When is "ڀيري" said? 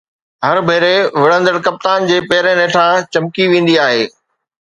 0.67-0.95